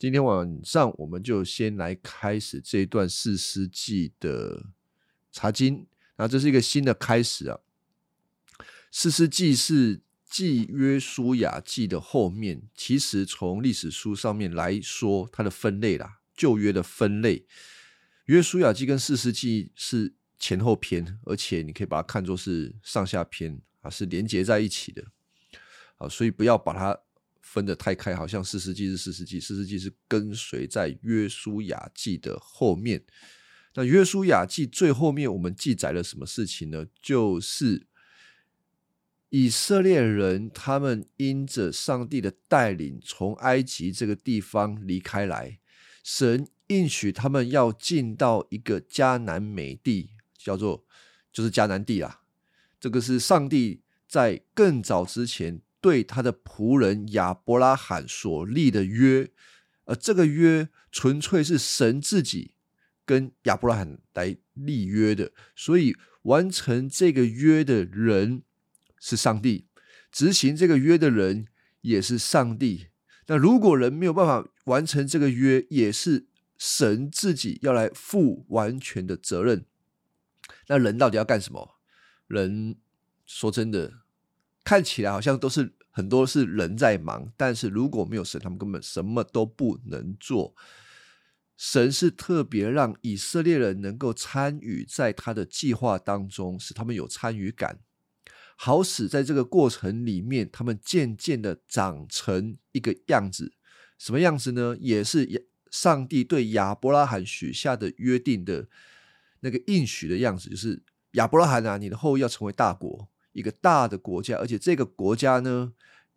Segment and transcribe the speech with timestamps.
[0.00, 4.70] 今天晚上我们就先来开始这一段四世纪的
[5.30, 7.60] 查经，那这是一个新的开始啊。
[8.90, 17.44] 四世纪是继约书亚记的后面，其实从历史书上面来说，它的分类啦，旧约的分类，
[18.24, 25.04] 约书亚记跟四世纪是前后篇，而且你可以把它看作是上下篇啊，是连接在一起的。
[25.98, 26.98] 啊，所以不要把它
[27.52, 33.02] 分得太开，好像四世纪是四世纪，四世纪是跟随在约书亚记的后面。
[33.74, 36.86] 那约书亚记最后面我们记载了什么事情呢？
[37.02, 37.88] 就是
[39.30, 45.58] 以色列人他们因着上帝的带领，从埃及这个地方离开来，
[46.04, 50.84] 神应许他们要进到一个迦南美地，叫做
[51.32, 52.22] 就是迦南地啊。
[52.78, 59.30] 这个是上帝在更早之前对他的仆人亚伯拉罕所立的约，
[59.84, 62.54] 而这个约纯粹是神自己。
[63.06, 68.44] 跟亚伯拉罕来立约的，所以完成这个约的人
[69.00, 69.66] 是上帝，
[70.12, 71.48] 执行这个约的人
[71.80, 72.86] 也是上帝。
[73.26, 79.66] 那如果人没有办法完成这个约，也是神自己要来负完全的责任。
[80.68, 81.80] 那人到底要干什么？
[82.28, 82.76] 人
[83.26, 84.02] 说真的，
[84.64, 90.54] 看起来好像都是很多是人在忙，但是如果没有神，他们根本什么都不能做。
[91.56, 97.80] 神是特别让以色列人能够参与在他的计划当中，使他们有参与感，
[98.56, 103.52] 好使在这个过程里面，他们渐渐的长成一个样子。
[103.98, 104.74] 什么样子呢？
[104.80, 108.66] 也是上帝对亚伯拉罕许下的约定的
[109.40, 115.72] 那个应许的样子，就是亚伯拉罕啊，你的后裔要成为大国，一个大的国家，而且这个国家呢。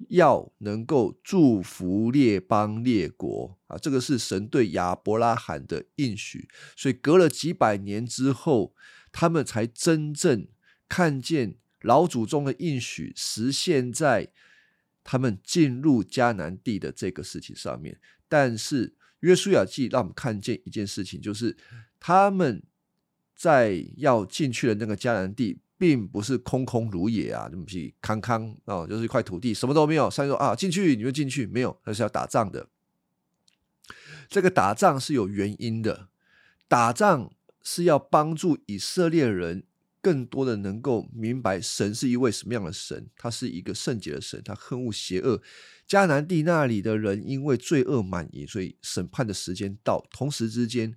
[0.09, 6.50] 要能够祝福列邦列国啊，这个是神对亚伯拉罕的应许。
[6.75, 8.75] 所以隔了几百年之后，
[9.14, 10.47] 他们才真正
[10.90, 14.34] 看见老祖宗的应许实现在
[15.06, 18.01] 他们进入迦南地的这个事情上面。
[18.28, 21.56] 但是约书亚记让我们看见一件事情，就是
[22.00, 22.62] 他们
[23.38, 25.62] 在要进去的那个迦南地。
[25.83, 30.09] 并不是空空如也啊，对不起，康康哦，就是一块土地，什么都没有。
[30.09, 32.69] 上帝说啊，进去你就进去，没有，那是要打仗的。
[34.29, 36.07] 这个打仗是有原因的，
[36.69, 37.29] 打仗
[37.61, 39.63] 是要帮助以色列人
[40.01, 45.41] 更多的能够明白神是一位什么样的神，他是一个圣洁的神，他恨恶邪恶。
[45.85, 50.95] 迦南地那里的人因为罪恶满盈，所以审判的时间到，同时之间。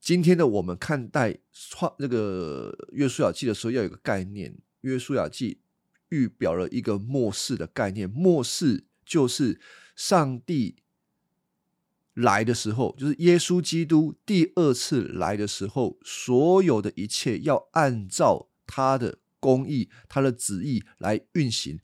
[0.00, 4.58] 今天的我们看待创那个约书亚记的时候，要有个概念。
[4.80, 5.60] 约书亚记
[6.08, 9.60] 预表了一个末世的概念，末世就是
[9.94, 10.76] 上帝
[12.14, 21.78] 来的时候，就是耶稣基督第二次来的时候，所有的一切要按照他的公义、他的旨意来运行。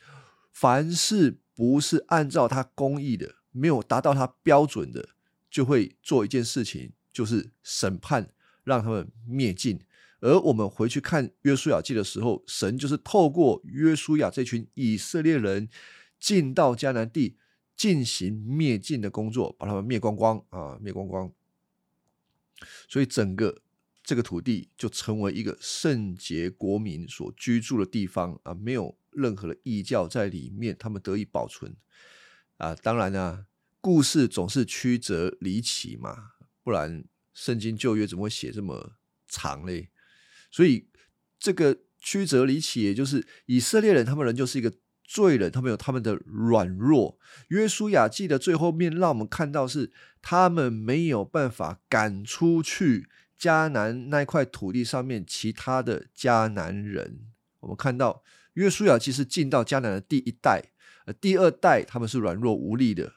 [0.51, 5.11] 凡是不是按照他公义的，没有达到他标准的，
[5.51, 6.93] 就会做一件事情。
[7.17, 8.31] 就是审判，
[8.63, 9.81] 让他们灭尽。
[10.21, 15.67] 而我们回去看约书亚记的时候，神就是透过约书亚这群以色列人
[16.21, 17.39] 进到迦南地，
[17.75, 21.33] 进行灭尽的工作，把他们灭光光啊，灭光光。
[22.87, 23.63] 所以整个
[24.05, 31.75] 这个土地就成为一个圣洁国民所居住的地方啊，没有任何的异教在里面，他们得以保存
[32.59, 32.75] 啊。
[32.75, 33.47] 当然呢，
[33.81, 36.33] 故事总是曲折离奇嘛。
[36.67, 38.97] 不然，圣经旧约怎么会写这么
[39.29, 39.91] 长嘞？
[40.51, 40.89] 所以
[41.39, 44.73] 这个曲折离奇，也就是以色列人他们人就是一个
[45.05, 47.21] 罪人，他们有他们的软弱。
[47.51, 57.29] 约书亚记的最后面，让我们看到是他们没有办法赶出去迦南那块土地上面其他的迦南人。
[57.61, 58.25] 我们看到
[58.55, 60.73] 约书亚记是进到迦南的第一代，
[61.05, 63.13] 呃，第二代他们是软弱无力的。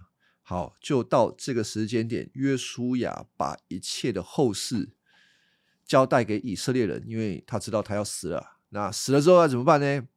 [0.49, 4.89] 好，就到这个时间点，约书亚把一切的后事
[5.85, 8.57] 交代给以色列人，因为他知道他要死了。
[8.69, 10.07] 那死了之后要怎么办呢？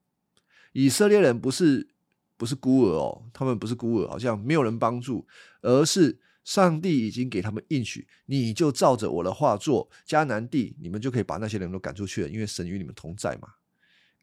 [0.73, 1.91] 以色列人不是
[2.39, 5.27] 不是孤儿哦，他们不是孤儿，好像没有人帮助，
[5.61, 13.57] 而是上帝已经给他们应许，你就照着我的话做，迦南地你们就可以把那些人都赶出去了，因为神与你们同在嘛。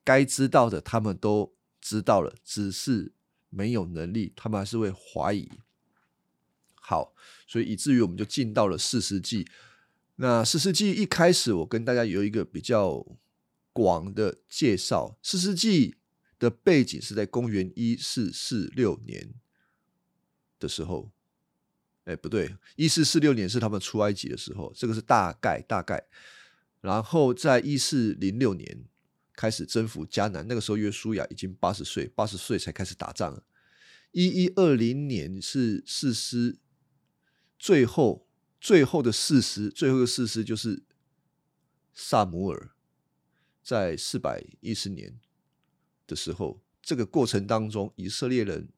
[0.04, 3.14] 该知道的他们都知道了，只是
[3.52, 5.48] 没有能力，他们还是会怀疑。
[6.90, 7.14] 好，
[7.46, 9.48] 所以以至于我们就进到了四世纪。
[10.16, 13.06] 那四世纪一开始，我跟大家有一个比较
[13.72, 15.20] 广的介绍。
[15.22, 15.98] 四世纪
[16.40, 19.36] 的背景是在公元一四四六年
[20.60, 21.12] 的时候。
[22.06, 26.04] 哎，不对，一四四六年是他们出埃及的时候，这个是大概大概。
[26.82, 28.84] 然后在一四零六年
[29.36, 33.44] 开始征服迦南，那个时候约书亚已经八十岁，八十岁才开始打仗。
[34.12, 36.58] 一一二零年是四师
[37.60, 38.26] 最后
[38.60, 40.82] 最后的事实，最后的事实就是
[41.94, 42.72] 萨姆尔，
[43.62, 45.20] 在四百一十年
[46.08, 48.70] 的时候，这个过程当中，以色列人。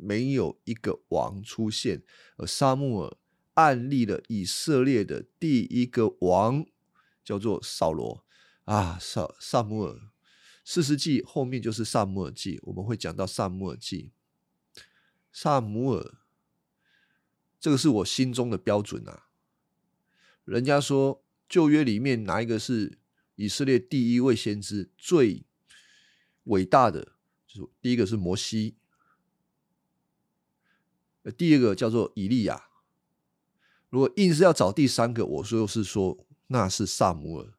[0.00, 2.04] 没有一个王出现，
[2.36, 3.16] 而沙穆尔
[3.54, 6.64] 案立了以色列的第一个王，
[7.24, 8.24] 叫做扫罗
[8.62, 8.96] 啊。
[9.00, 10.12] 萨萨姆尔
[10.64, 14.12] 四世纪后面就是萨姆尔记，我们会讲到萨姆尔记。
[15.32, 16.18] 萨姆尔，
[17.60, 19.28] 这个是我心中的标准啊。
[20.44, 22.98] 人家说旧约里面哪一个是
[23.34, 25.44] 以色列第一位先知最
[26.44, 27.12] 伟大的？
[27.46, 28.76] 就是第一个是摩西。
[31.36, 32.68] 第二个叫做以利亚，
[33.90, 37.52] 如果硬是要找第三个，我说是说那是萨姆尔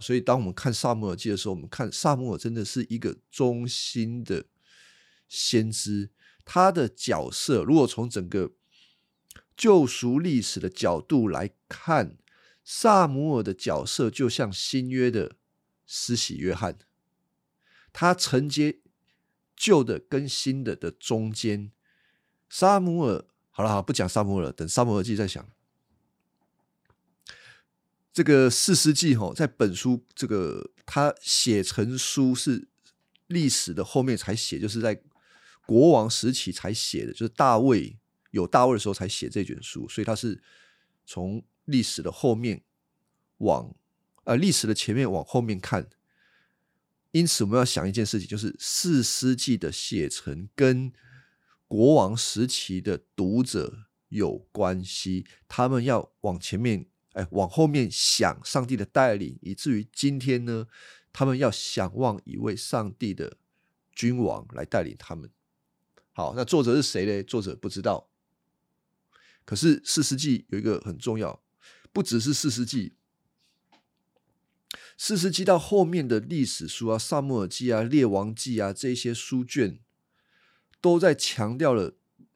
[0.00, 4.44] 所以当我们看萨姆尔记的时候，我们看萨姆尔真的是一个中心的
[5.26, 6.10] 先知，
[6.44, 8.52] 他的角色如果从整个
[9.56, 12.16] 救赎历史的角度来看，
[12.64, 15.36] 萨姆尔的角色就像新约的
[15.86, 16.78] 施洗约翰，
[17.92, 18.80] 他承接
[19.56, 21.70] 旧的跟新的的中间。
[22.48, 25.48] 萨姆尔，好了，好不讲萨姆尔，等萨姆尔记再讲。
[28.12, 32.68] 这个四世纪哈，在本书这个他写成书是
[33.26, 35.02] 历史的后面才写，就是在
[35.64, 37.96] 国王时期才写的，就是大卫
[38.32, 40.42] 有大卫的时候才写这卷书，所以他是
[41.06, 42.62] 从历史的后面
[43.38, 43.74] 往
[44.24, 45.88] 呃历史的前面往后面看。
[47.12, 50.92] 因此，我们要想一件事情，就是四世纪的写成跟。
[51.68, 56.84] 国王时期的读者有关系，他们要往前面，
[57.14, 60.66] 哎，往后面想上帝的带领，以至于今天呢，
[61.14, 63.38] 他们要想望一位上帝的
[63.90, 65.30] 君王来带领他们。
[66.12, 67.22] 好，那作者是谁呢？
[67.22, 68.10] 作者不知道。
[69.44, 71.42] 可是四世纪有一个很重要，
[71.92, 72.94] 不只是四世纪，
[74.96, 79.80] 四世纪到后面的历史书啊，《萨母尔记》啊，《列王记》啊，这些书卷。
[80.80, 81.94] 都在强调了，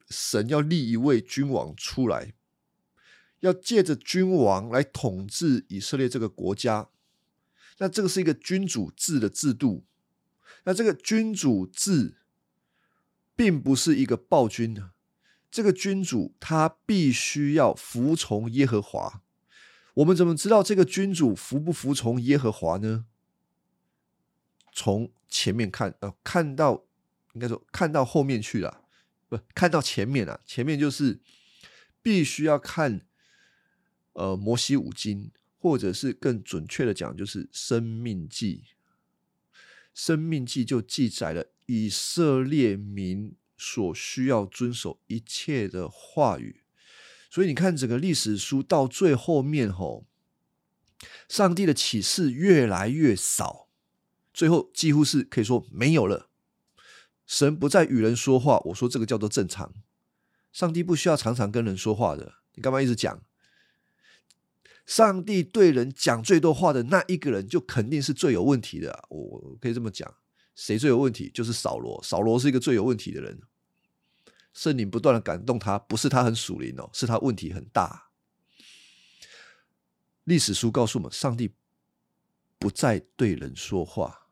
[0.09, 2.35] 神要立一位君王出来，
[3.41, 6.89] 要借着君王来统治以色列这个国家。
[7.79, 9.85] 那这个是一个君主制的制度。
[10.63, 12.19] 那这个君主制
[13.35, 14.93] 并不是一个暴君的，
[15.57, 19.23] 这个君主他必须要服从耶和华。
[19.95, 23.07] 我们怎么知道这个君主服不服从耶和华呢？
[24.71, 26.85] 从前面看，呃，看到。
[27.33, 28.83] 应该说看到后面去了，
[29.29, 30.43] 不看到前面了。
[30.47, 31.21] 前面就是
[32.03, 33.07] 必须要看，
[34.13, 38.65] 呃，摩西五经，或者是更准确的讲，就是生命记。
[39.95, 46.63] 生命记就记载了以色列民所需要遵守一切的话语。
[47.31, 50.07] 所以你看整个历史书到最后面，吼，
[51.29, 53.69] 上帝的启示越来越少，
[54.33, 56.31] 最后几乎是可以说没有了。
[57.27, 59.75] 神不再与人说话，我说这个叫做正常。
[60.53, 63.23] 上帝不需要常常跟人说话的，你干嘛一直讲？
[64.87, 69.05] 上帝对人讲最多话的那一个人，就肯定是最有问题的。
[69.11, 70.15] 我我可以这么讲，
[70.57, 71.31] 谁最有问题？
[71.33, 72.03] 就是扫罗。
[72.03, 73.41] 扫罗是一个最有问题的人。
[74.53, 78.09] 圣灵不断的感动他，不是他很属灵哦，是他问题很大。
[80.25, 81.55] 历史书告诉我们，上帝
[82.59, 84.27] 不再对人说话，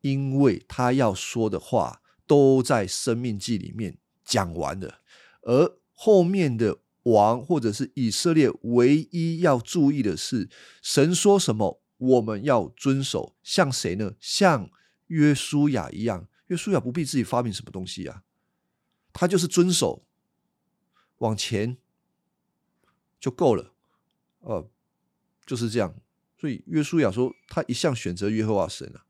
[0.00, 2.00] 因为他要说的话。
[2.24, 5.00] 都在生命记里面讲完了，
[5.42, 10.48] 而后面的王或者是以色列唯一要注意的是，
[10.80, 13.36] 神说什么，我们要遵守。
[13.42, 14.12] 像谁呢？
[14.18, 14.70] 像
[15.12, 16.26] 约书亚一样。
[16.46, 18.24] 约书亚不必自己发明什么东西啊，
[19.12, 20.04] 他就是遵守，
[21.18, 21.76] 往前
[23.20, 23.74] 就够了。
[24.40, 24.68] 呃，
[25.46, 25.94] 就是这样。
[26.38, 29.04] 所以约书亚说，他一向选择约和华神啊，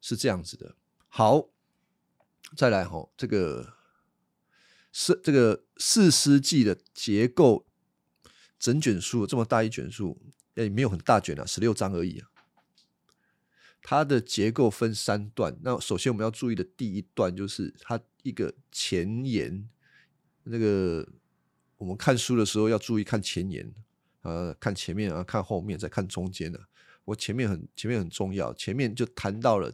[0.00, 0.76] 是这样子的。
[1.08, 1.50] 好。
[2.56, 3.74] 再来哈，这个
[4.92, 7.66] 四这个四世纪的结构，
[8.60, 10.20] 整卷书这么大一卷书，
[10.54, 12.28] 也没有很大卷啊，十六章而已啊。
[13.86, 19.68] 它的结构分三段，那首先我们要注意的第一段就是它一个前言，
[20.44, 21.06] 那个
[21.76, 23.74] 我们看书的时候要注意看前言，
[24.22, 26.58] 呃，看前面啊，看后面，再看中间的。
[27.04, 29.70] 我前面很前面很重要，前面就谈到了。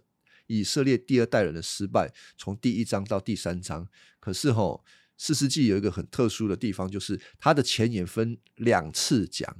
[0.49, 3.87] 以色列第二代人的失败，从第一章到第三章，
[4.19, 4.85] 可是吼，
[5.17, 9.57] 四世纪有一个很特殊的地方，就是它的前言分两次讲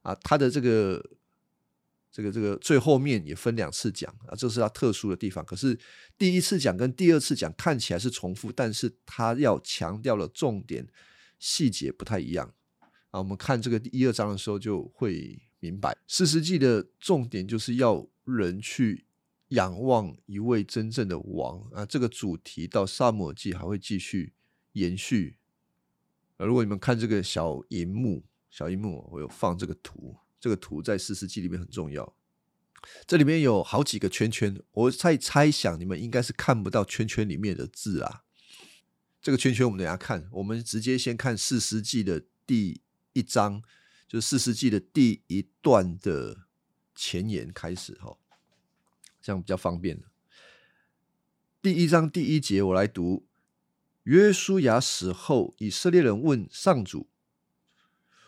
[0.00, 1.00] 啊，它的这个
[2.12, 5.44] 这个这个最后面也分两次讲啊，这是它特殊的地方。
[5.44, 5.76] 可是
[6.16, 10.86] 第一次讲跟第二次讲看起来是重复，但是它要强调的重点
[11.38, 12.54] 细节不太一样
[13.10, 13.18] 啊。
[13.18, 19.06] 我们看这个第一二章的时候就会明白，四世纪的重点就是要人去。
[19.52, 21.84] 仰望一位真正的王啊！
[21.84, 24.32] 这个主题到萨摩记还会继续
[24.72, 25.36] 延续。
[26.38, 32.16] 如果你们看这个小荧幕，小荧幕我有放这个图，这个图在四世纪里面很重要。
[33.06, 38.24] 这里面有好几个圈圈，我在猜想你们应该是看不到圈圈里面的字啊。
[39.20, 42.80] 这个圈圈我们等下看，我们直接先看四世纪的第
[43.12, 43.62] 一章，
[44.08, 46.48] 就是四世纪的第一段的
[46.96, 48.18] 前言开始哈。
[49.20, 50.02] 这样比较方便
[51.62, 53.28] 第一章第一节，我来读：
[54.02, 57.08] 约书亚死后，以色列人问上主：“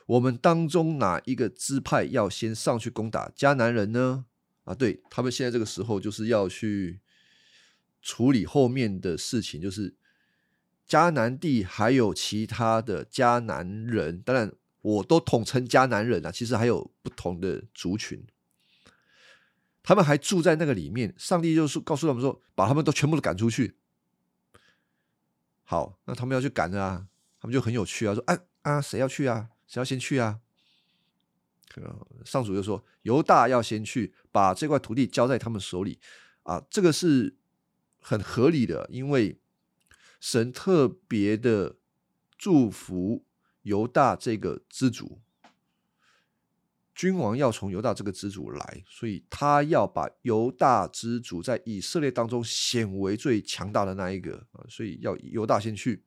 [0.06, 4.26] 我们当中哪一个支派要先上去攻打迦南人呢？”
[4.64, 7.00] 啊，对他们现在这个时候就是要去
[8.00, 9.94] 处理后面的事情，就是
[10.88, 18.26] 迦南地还有其他的迦南人，当然我都统称迦南人啊，其实还有不同的族群。
[19.82, 23.76] 他们还住在那个里面，上帝就是告诉他们说，把他们都全部都赶出去。
[25.64, 27.06] 好，那他们要去赶啊，
[27.38, 29.50] 他们就很有趣啊，说，哎啊，谁要去啊？
[29.66, 30.40] 谁要先去啊？
[32.24, 35.98] 上主就说，犹大要先去，把这块土地交在他们手里
[36.44, 37.36] 啊，这个是
[38.00, 39.40] 很合理的，因为
[40.20, 41.76] 神特别的
[42.38, 43.24] 祝福
[43.62, 45.20] 犹大这个支族。
[46.94, 56.04] 君王要从犹大这个支族来，所以他要把犹大支族在以色列当中显为最强大的那一个啊，所以要犹大先去。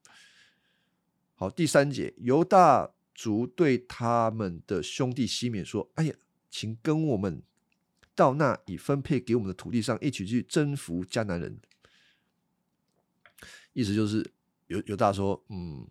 [1.35, 6.15] 好，第三节，犹大族对他们的兄弟西缅说：“哎呀，
[6.49, 7.41] 请跟我们
[8.15, 11.59] 到那已分配给我们的土地上，一起去征服迦南人。”
[13.73, 14.31] 意思就是
[14.67, 15.87] 犹犹大说：“嗯。”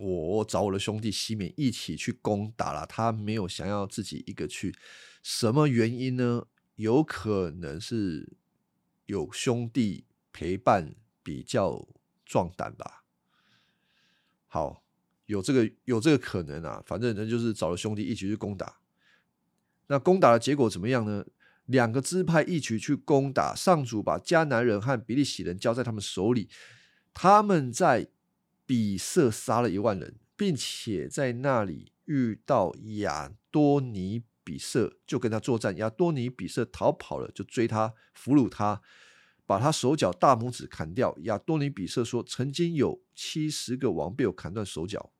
[0.00, 4.74] 我找我的兄弟西缅一起去攻打了，他没有想要自己一个去，
[5.22, 6.46] 什么原因呢？
[6.76, 8.32] 有可能是
[9.04, 11.86] 有兄弟陪伴比较
[12.24, 13.04] 壮胆吧。
[14.46, 14.82] 好，
[15.30, 18.78] 有这个有这个可能啊，反正人就是找了兄弟一起去攻打。
[19.86, 21.24] 那攻打的结果怎么样呢？
[21.66, 26.48] 两个支派一起去攻打，上主把迦南人和比利洗人交在他们手里，
[27.14, 28.08] 他们在。
[28.66, 35.76] 比色杀了一万人，并且在那里遇到亚多尼比色，就跟他作战。
[35.78, 38.80] 亚多尼比色逃跑了，就追他，俘虏他，
[39.44, 41.16] 把他手脚大拇指砍掉。
[41.22, 45.10] 亚多尼比色说：“曾经有七十个王被我砍断手脚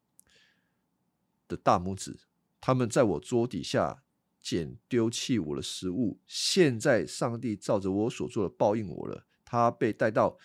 [1.50, 2.16] 的大拇指，
[2.60, 4.04] 他们在我桌底下
[4.40, 6.20] 捡丢弃我的食物。
[6.26, 9.26] 现在上帝照着我所做的报应我了。
[9.44, 10.38] 他被带到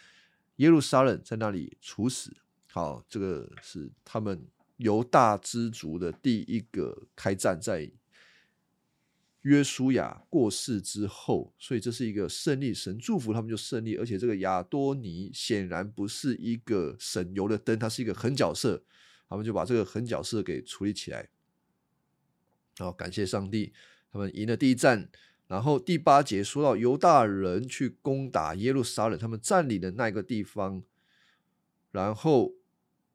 [0.55, 2.35] 耶路撒冷，在那里处死。”
[2.73, 4.47] 好，这个是他们
[4.77, 7.89] 犹大之族的第一个开战，在
[9.43, 13.95] 约书亚过世之后，所以这是一个胜利，神祝福他们就胜利。
[13.95, 18.83] 而且这个亚多尼显然不是一个省油的灯，他是一个狠角色，
[19.29, 21.29] 他们就把这个狠角色给处理起来。
[22.77, 23.73] 好，感谢上帝，
[24.11, 25.09] 他们赢了第一战。
[25.47, 30.83] 然后第八节说到犹大人去攻打耶路撒冷，他们占领的那个地方，
[31.91, 32.55] 然后。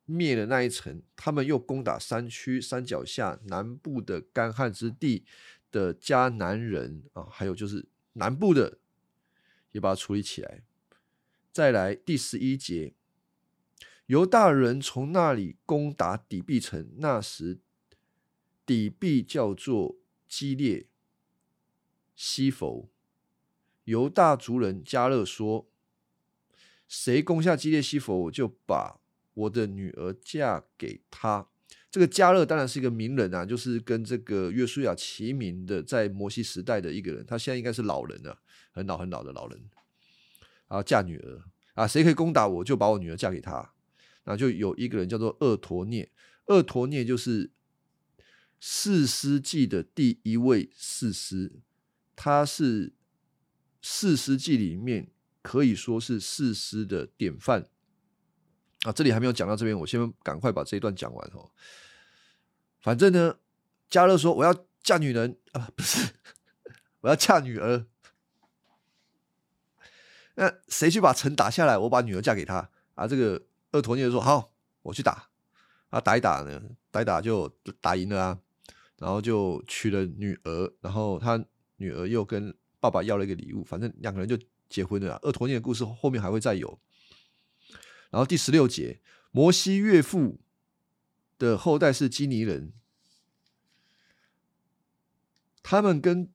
[0.07, 5.25] 灭了那一层，他们又攻打山区山脚下南部的干旱之地
[5.71, 8.79] 的迦南人啊，还有就是南部的，
[9.71, 10.65] 也把它处理起来。
[11.53, 12.93] 再来第十一节，
[14.11, 17.61] 犹大人从那里攻打底壁城，那时
[18.67, 20.89] 底壁叫做基列
[22.17, 22.91] 西弗。
[23.85, 25.69] 犹大族人加勒说
[26.89, 28.99] ：“谁攻下基列西弗，我就把。”
[29.33, 31.47] 我的女儿嫁给他，
[31.89, 38.41] 这个加勒当然是一个名人啊，就是跟这个约书亚齐名的，在摩西时代的一个人，他现在应该是老人了，
[38.73, 39.71] 很老很老的老人。
[40.67, 43.73] 啊嫁女儿啊，谁可以攻打我，就把我女儿嫁给他。
[44.25, 46.11] 然后就有一个人叫做厄陀涅，
[46.47, 47.51] 厄陀涅就是
[48.61, 51.61] 四师记的第一位四师，
[52.15, 52.93] 他是
[53.81, 55.11] 四师记里面
[55.43, 57.69] 可以说是四师的典范。
[58.83, 61.51] 啊，这里还没有讲到这边，我先赶快把这一段讲完哦。
[62.81, 63.39] 反正呢，
[63.91, 66.15] 加勒说我要嫁女人啊，不是，
[67.01, 67.87] 我要嫁女儿。
[70.37, 73.07] 那谁去把城打下来，我把女儿嫁给他啊？
[73.07, 75.29] 这个厄陀涅说好，我去打。
[75.91, 76.63] 啊，打一打呢，
[76.93, 77.49] 打一打就
[77.81, 78.39] 打赢了啊，
[78.99, 81.45] 然后就娶了女儿，然后他
[81.79, 85.19] 女儿又跟爸爸要了一个礼物，反正两个人就结婚了。
[85.23, 86.79] 二陀念的故事后面还会再有。
[88.11, 89.01] 然后第十六节，
[89.33, 90.41] 摩西岳父
[91.39, 92.73] 的后代是基尼人，
[95.61, 96.33] 他们跟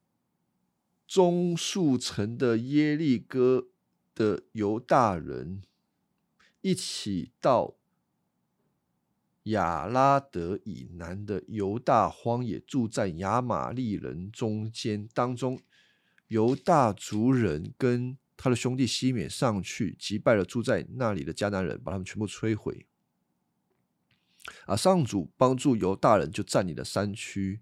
[1.07, 3.67] 中树城的耶利哥
[4.13, 5.61] 的犹大人
[6.65, 7.75] 一起到。
[9.43, 15.07] 亚拉德以南的犹大荒野，住在亚玛利人中间。
[15.13, 15.61] 当中，
[16.29, 22.87] 犹大族人跟他的兄弟西缅上去击败了住在那里的迦南人，把他们全部摧毁。
[24.65, 27.61] 啊，上主帮助犹大人就占领了山区。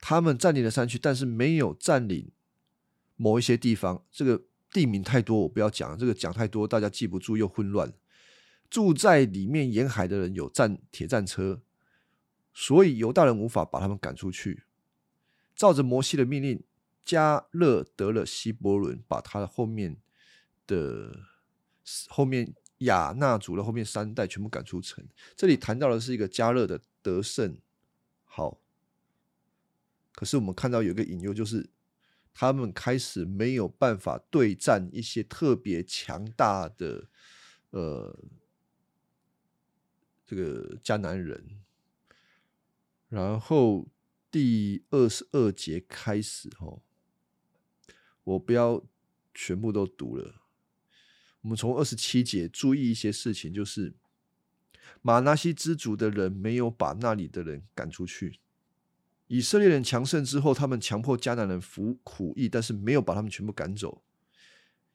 [0.00, 2.32] 他们占领了山区，但是没有占领
[3.14, 4.04] 某一些地方。
[4.10, 5.96] 这个地名太多，我不要讲。
[5.96, 7.92] 这个讲太多，大家记不住又混乱。
[8.68, 11.62] 住在里面沿海的人有战铁战车，
[12.52, 14.64] 所以犹大人无法把他们赶出去。
[15.54, 16.62] 照着摩西的命令，
[17.04, 19.96] 加勒得了希伯伦，把他的后面
[20.66, 21.20] 的
[22.08, 25.06] 后面亚纳族的后面三代全部赶出城。
[25.36, 27.56] 这里谈到的是一个加勒的得胜。
[28.24, 28.60] 好，
[30.12, 31.70] 可是我们看到有一个隐忧，就是
[32.36, 37.08] 他们开始没有办法对战一些特别强大的，
[37.70, 38.14] 呃。
[40.28, 41.62] 这个迦南人，
[43.08, 43.86] 然后
[44.28, 46.82] 第二十二节开始哦，
[48.24, 48.84] 我不要
[49.32, 50.42] 全部都读了。
[51.42, 53.94] 我们从二十七节注意一些事情，就是
[55.00, 58.40] 马拿西之族的人没有把那里的人赶出去。
[59.26, 64.02] 以色列人强盛之后，他们强迫迦南人服苦役，但是没有把他们全部赶走。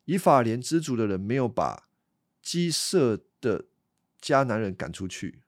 [0.06, 1.90] 以法莲之族的人没有把
[2.42, 3.66] 基色的。
[4.24, 5.42] 迦南人赶出去，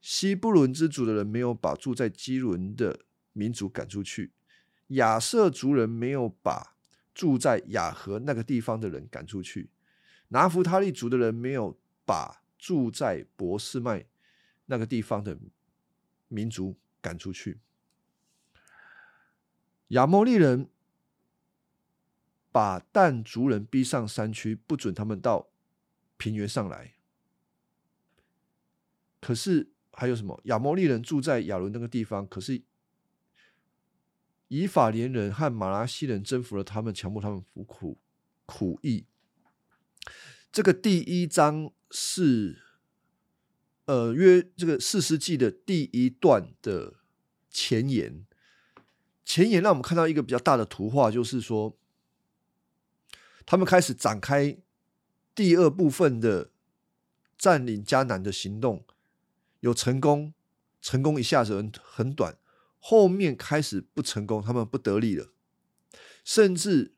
[0.00, 2.98] 西布伦之族的人没有把住在基伦的
[3.32, 4.32] 民族赶出去，
[4.88, 6.74] 亚瑟族人没有把
[7.14, 9.70] 住在雅和那个地方的人赶出去，
[10.30, 14.04] 拿弗他利族的人没有把住在博士麦
[14.66, 15.38] 那个地方的
[16.26, 17.60] 民族赶出去，
[19.88, 20.68] 亚摩利人
[22.52, 25.48] 把但族人逼上山区，不准他们到
[26.16, 26.94] 平原上来。
[29.20, 30.40] 可是还有什么？
[30.44, 32.62] 亚摩利人住在亚伦那个地方，可是
[34.48, 37.98] 以法连人和马拉西人征服了他们，强迫他们服苦
[38.46, 39.06] 苦役。
[40.52, 42.62] 这个第一章是
[43.86, 47.00] 呃约这个四世纪的第一段的
[47.50, 48.24] 前言。
[49.28, 51.76] 前言让我们看到一个比较大的图画，就是说
[53.44, 54.56] 他们开始展开
[55.34, 56.50] 第二部分的
[57.36, 58.86] 占领迦南的行动。
[59.60, 60.32] 有成功，
[60.80, 62.38] 成功一下子很很短，
[62.78, 65.30] 后面开始不成功，他们不得力了，
[66.24, 66.94] 甚至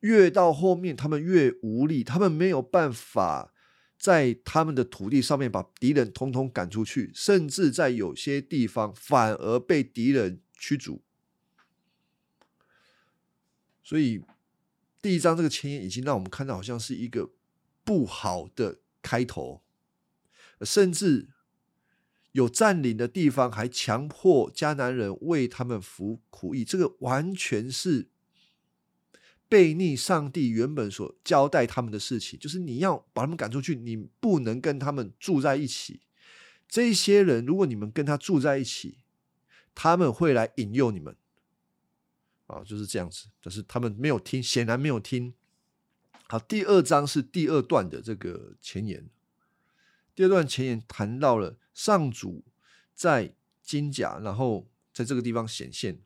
[0.00, 3.54] 越到后面，他们越无力，他们没有办法
[3.96, 11.02] 在他们的土地上面把敌人通通赶出去，甚至在有些地方反而被敌人驱逐。
[13.88, 14.20] 所以
[15.00, 17.30] 第一章这个前言已经让我们看到，好像是一个
[17.84, 19.62] 不好的开头，
[20.60, 21.30] 甚至。
[22.32, 28.10] 有占领的地方，还强迫迦南人为他们服苦役，这个完全是
[29.48, 32.38] 背逆上帝原本所交代他们的事情。
[32.38, 36.02] 就是你要把他们赶出去，你不能跟他们住在一起。
[36.68, 38.98] 这些人，如果你们跟他住在一起，
[39.74, 41.16] 他们会来引诱你们。
[42.48, 43.28] 啊，就是这样子。
[43.40, 45.32] 但是他们没有听，显然没有听。
[46.26, 49.08] 好，第二章是第二段的这个前言。
[50.14, 51.56] 第二段前言谈到了。
[51.78, 52.44] 上主
[52.92, 56.00] 在金甲，然后在这个地方显现。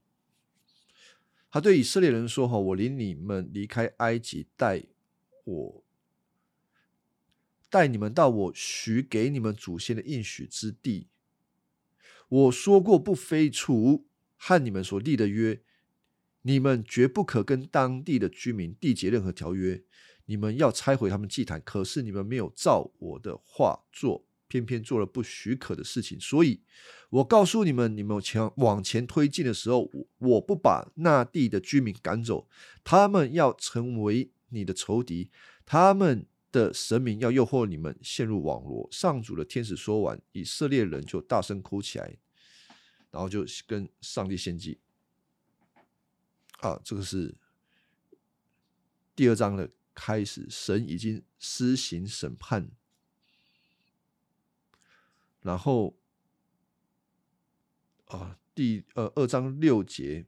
[1.50, 4.84] 他对以色列人说：“哈，我领你们离开埃及，带
[5.44, 5.84] 我
[7.70, 11.08] 带你们到我许给你们祖先的应许之地。
[12.28, 15.62] 我说过，不废除和你们所立的约，
[16.42, 19.82] 你们绝不可跟当地的居民缔结任何条约。
[20.26, 26.60] 你们要拆毁他们祭坛，可是你们没有照我的话做。”偏偏做了不许可的事情，所以
[27.08, 32.46] 我告诉你们：你们前往前推进的时候，我我不把那地的居民赶走，
[32.84, 35.30] 他们要成为你的仇敌，
[35.64, 38.86] 他们的神明要诱惑你们陷入网络。
[38.90, 42.18] 上主的天使说完，以色列人就大声哭起来，
[43.10, 44.80] 然后就跟上帝献祭。
[46.62, 47.34] 啊，这个是
[49.14, 52.70] 第二章的开始，神已经施行审判。
[55.40, 55.96] 然后
[58.06, 60.24] 啊，第呃二章六节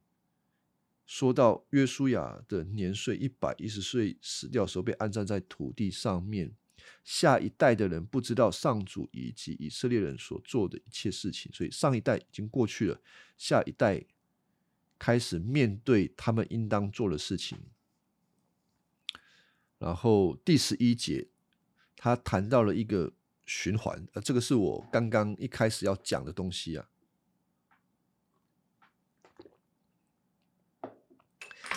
[1.05, 6.53] 说到约书亚的年岁一百一十岁死掉时候被安葬在土地上面，
[7.05, 12.99] 下一代的人不知道上主以及以色列人所做的一切事情，所以上一代已经过去了，
[13.37, 14.03] 下一代
[14.97, 17.57] 开始面对他们应当做的事情。
[19.77, 21.27] 然后第十一节，
[21.97, 23.11] 他谈到了一个
[23.45, 26.87] 循环，呃，这个是我刚刚一开始要讲的东西啊。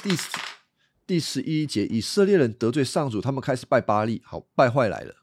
[0.02, 0.10] 第
[1.06, 5.16] 第十一节，以色列人得罪上主，他们开始拜巴利，好败坏来了。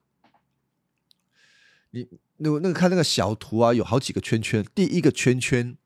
[1.92, 5.78] 你那那个看那个小图啊，有好几个圈圈，第一个圈圈，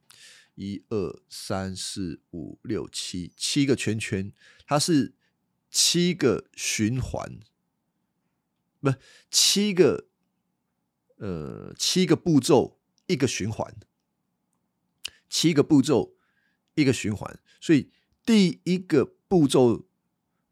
[0.60, 4.32] 一二三四五六七，七个圈圈，
[4.68, 5.16] 它是。
[5.72, 7.40] 七个循环，
[8.80, 8.92] 不，
[9.30, 10.08] 七个，
[11.18, 13.76] 呃，七个步骤一个循环，
[15.30, 16.16] 七个步骤
[16.74, 17.40] 一个循环。
[17.62, 17.92] 所以
[18.26, 19.86] 第一个步骤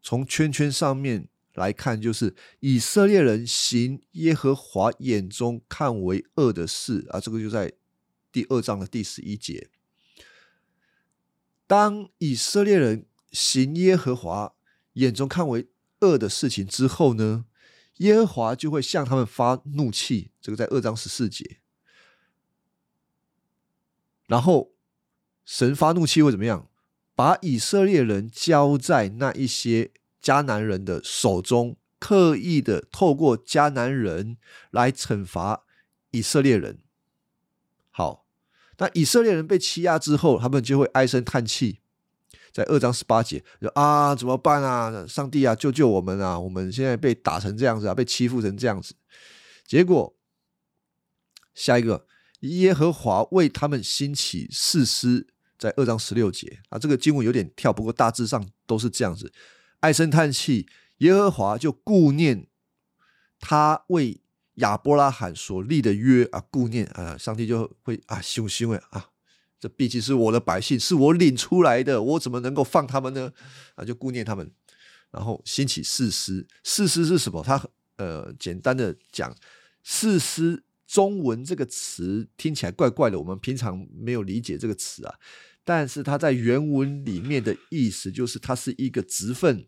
[0.00, 7.18] 从圈圈上面来看，就是以色列人行耶和华眼中看为恶的事啊。
[7.18, 7.72] 这个就在
[8.30, 9.68] 第二章的第十一节。
[11.68, 14.54] 当以色列人行耶和华。
[14.94, 15.68] 眼中看为
[16.00, 17.44] 恶的事情之后呢，
[17.98, 20.32] 耶和华就会向他们发怒气。
[20.40, 21.60] 这个在二章十四节。
[24.26, 24.72] 然后
[25.44, 26.68] 神发怒气会怎么样？
[27.14, 34.36] 把以色列人交在那一些迦南人的手中，刻意的透过迦南人
[34.70, 35.64] 来惩罚
[36.10, 36.80] 以色列人。
[37.90, 38.26] 好，
[38.78, 41.80] 那以色列人被欺压之后，他们就会唉声叹气。
[42.50, 45.06] 在二章十八节，就啊，怎么办啊？
[45.06, 46.36] 上帝啊，救救我们啊！
[46.36, 48.96] 我们现在被打成这样子啊，被欺负成这样子。
[49.64, 50.16] 结果
[51.54, 52.06] 下一个，
[52.40, 59.30] 耶和华为他们兴起誓师，在二章十六节啊，这个经文有点跳，不过大致上都是这样子。
[59.80, 60.66] 唉声叹气，
[60.98, 62.48] 耶和华就顾念
[63.38, 64.20] 他为
[64.58, 69.10] 亚伯拉罕所立的约啊，顾念啊，上帝就会啊，羞羞哎啊。
[69.60, 73.32] 这毕竟是我的百姓，是我领出来的，我怎么能够放他们呢？
[73.74, 74.48] 啊，就顾念他们，
[75.10, 76.46] 然后兴起誓师。
[76.62, 77.42] 誓师是什么？
[77.42, 77.60] 他
[77.96, 79.34] 呃，简单的讲，
[79.82, 85.14] 誓师中文这个词听起来怪怪的，我们平常没有理解这个词啊。
[85.64, 89.66] 但是它在原文里面的意思就是，它是一个职分，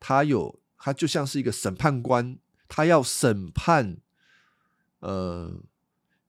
[0.00, 2.36] 他有，他就像是一个审判官，
[2.70, 3.98] 他要审判，
[5.00, 5.62] 呃。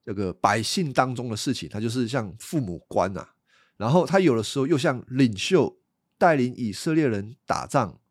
[0.03, 3.29] 这个百姓当中的事情，他就是像父母官呐，
[3.77, 5.79] 然后他有的时候又像领袖
[6.17, 8.01] 带领以色列人打仗。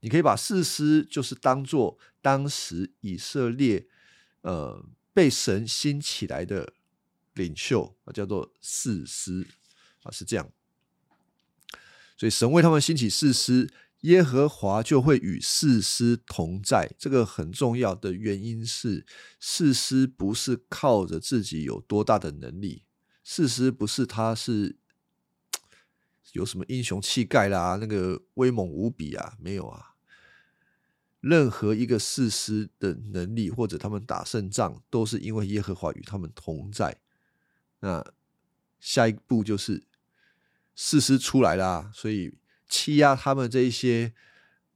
[0.00, 3.88] 你可以把士师就是当做当时以色列
[4.42, 6.72] 呃被神兴起来的
[7.34, 9.44] 领袖啊，叫做士师
[10.04, 10.48] 啊，是这样。
[12.16, 13.68] 所以神为他们兴起士师。
[14.02, 19.04] 耶和华就会与士师同在，这个很重要的原因是，
[19.40, 22.84] 士师不是靠着自己有多大的能力，
[23.24, 24.76] 士师不是他是
[26.32, 29.94] 有什么英雄气概啦，那个威猛无比啊，没有啊。
[31.20, 37.00] 任何一个士师的能力或者他们打胜仗，都是因为耶和华与他们同在。
[37.80, 38.04] 那
[38.78, 39.82] 下一步就是
[40.76, 42.34] 士师出来啦，所以。
[42.68, 44.12] 欺压他们这一些，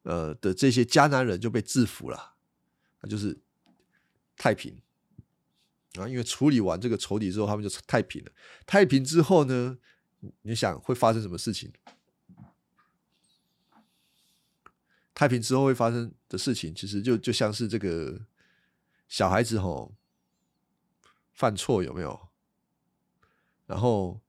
[0.03, 2.35] 呃的这些迦南人就被制服了，
[3.00, 3.40] 那就是
[4.37, 4.81] 太平
[5.94, 6.09] 啊。
[6.09, 8.33] 因为处理完这个仇敌之后，他们就太平了。
[8.66, 9.79] 太平之后呢，
[10.42, 11.72] 你想会发生什么事情？
[15.14, 18.26] 太平之后会发生的事情，其实就就像是这个
[19.09, 19.94] 小孩子吼
[21.33, 22.29] 犯错有没有？
[23.66, 24.20] 然后。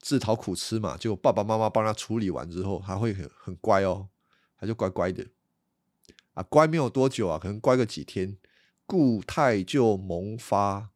[0.00, 4.08] 自讨苦吃嘛，就爸爸妈妈帮他处理完之后，他会很很乖哦，
[4.58, 5.26] 他就乖乖的
[6.32, 8.38] 啊，乖没有多久啊，可能乖个几天，
[8.86, 10.90] 固态就萌发，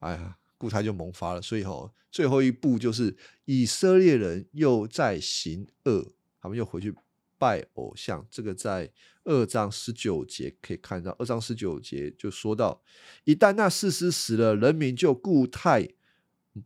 [0.00, 6.94] 哎呀，固态就萌发了，所以哈，最后一步就是以色列人又在行恶，他们又回去
[7.38, 8.92] 拜偶像，这个在
[9.24, 12.82] 二章十九节可以看到，二章十九节就说到，
[13.24, 15.88] 一旦那士师死了，人民就固态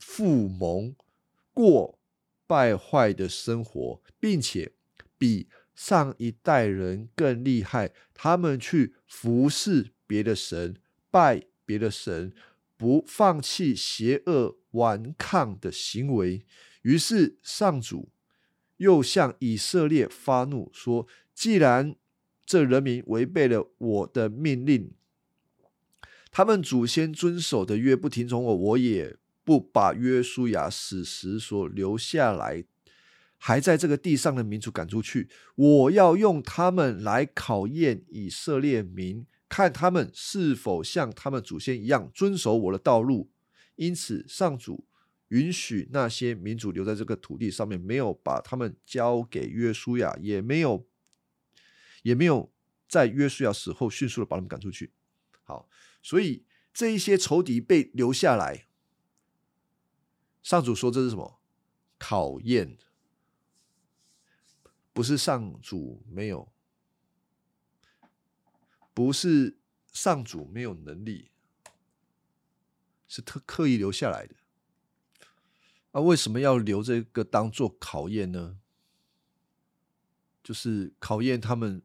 [0.01, 0.97] 复萌。
[1.53, 1.99] 过
[2.47, 4.73] 败坏的生活，并且
[5.17, 7.93] 比上一代人更厉害。
[8.13, 10.77] 他们去服侍别的神，
[11.11, 12.33] 拜别的神，
[12.77, 16.45] 不放弃邪恶顽抗的行为。
[16.83, 18.11] 于是上主
[18.79, 21.95] 又向以色列发怒，说：“既然
[22.47, 24.93] 这人民违背了我的命令，
[26.31, 32.65] 他们祖先遵守的约不听从我，我也不把约书亚死时所留下来
[33.37, 43.31] 还在这个地上的民族赶出去，我要用他们来考验以色列民，看他们是否像他们祖先一样遵守我的道路。
[43.77, 44.87] 因此，上主
[45.29, 50.87] 允许那些民族留在这个土地上面，没有把他们交给约书亚，也没有，
[52.03, 52.53] 也没有
[52.87, 54.93] 在约书亚死后迅速的把他们赶出去。
[55.45, 55.69] 好，
[56.03, 58.67] 所以这一些仇敌被留下来。
[60.43, 61.41] 上主说这是什么
[61.99, 62.79] 考验？
[64.93, 66.53] 不是上主没有，
[68.93, 69.59] 不是
[69.93, 71.31] 上主没有能力。
[73.13, 74.37] 是特刻意留下来的，
[75.91, 78.61] 那为什么要留这个当做考验呢？
[80.45, 81.83] 就是考验他们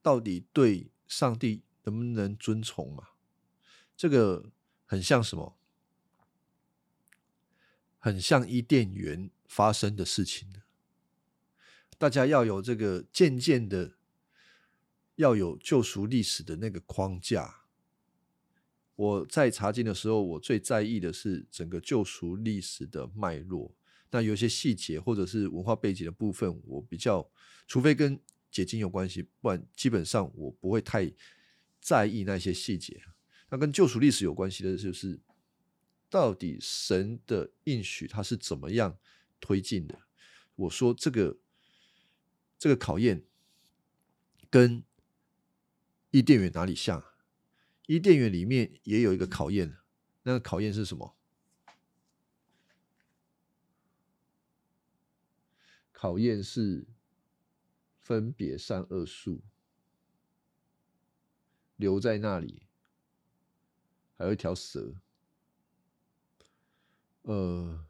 [0.00, 3.10] 到底对上帝能不能遵从嘛？
[3.94, 4.50] 这个
[4.86, 5.58] 很像什么？
[8.04, 10.48] 很像伊甸园发生的事情
[11.96, 13.92] 大家要有这个渐渐的
[15.14, 17.60] 要有救赎历史的那个框架。
[18.96, 23.72] 我在查经的时候，我最在意的是整个救赎历史的脉络。
[24.10, 27.30] 那有些细节或者是文化背景的部分，我比较，
[27.68, 31.08] 除非跟解经有关系，不然基本上我不会太
[31.80, 33.00] 在意那些细节。
[33.48, 35.20] 那跟救赎历史有关系的，就是
[36.12, 38.98] 到底神的应许它是怎么样
[39.40, 40.02] 推进的？
[40.54, 41.38] 我说这个
[42.58, 43.24] 这个考验
[44.50, 44.84] 跟
[46.10, 47.02] 伊甸园哪里像？
[47.86, 49.78] 伊甸园里面也有一个考验，
[50.24, 51.16] 那个考验是什么？
[55.92, 56.86] 考验是
[57.96, 59.40] 分别善恶树
[61.76, 62.64] 留在那里，
[64.18, 64.96] 还有一条蛇。
[67.22, 67.84] 呃，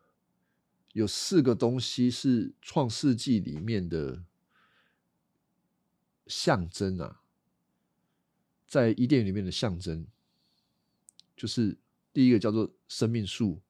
[0.93, 4.25] 有四个东西是创世纪里面的
[6.27, 7.23] 象征啊。
[8.67, 10.07] 在伊甸里面的象征，
[11.37, 11.77] 就是
[12.13, 13.61] 第一个叫做生命树，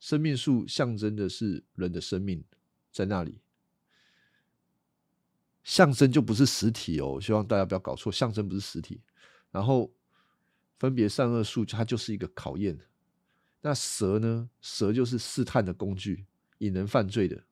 [0.00, 2.44] 生命树象征的是人的生命
[2.90, 3.40] 在那里，
[5.62, 9.00] 象征就不是实体哦，希望大家不要搞错，象征不是实体。
[9.52, 9.92] 然后
[10.78, 12.76] 分别善恶树，它就是一个考验。
[13.62, 14.48] 那蛇呢？
[14.60, 16.26] 蛇就是试探的工具，
[16.58, 17.44] 引人犯罪的。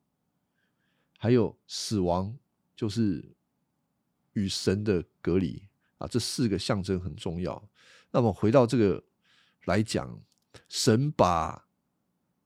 [1.19, 2.39] 还有死亡，
[2.75, 3.35] 就是
[4.33, 5.65] 与神的隔离。
[5.99, 7.69] 啊，这四个象征很重要。
[8.13, 9.05] 那么回到这个
[9.65, 10.23] 来讲，
[10.69, 11.67] 神把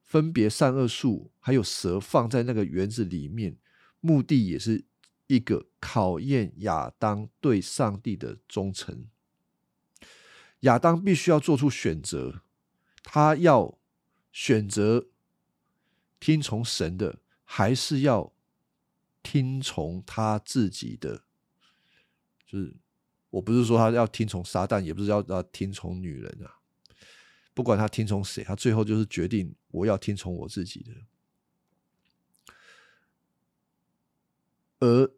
[0.00, 3.58] 分别善恶树还有蛇放在那个园子里面，
[4.00, 4.86] 目的也是
[5.26, 9.06] 一个考验亚当对上帝的忠诚。
[10.60, 12.42] 亚当必须要做出选择，
[13.02, 13.78] 他要
[14.30, 15.08] 选择
[16.20, 18.32] 听从神的，还是要
[19.22, 21.24] 听从他自己的？
[22.46, 22.76] 就是。
[23.32, 26.60] 我不是说他要听从撒旦，也不是要要听从女人啊。
[27.54, 30.92] 不管他听从谁，他最后就是决定我要听从我自己的。
[34.80, 35.10] 而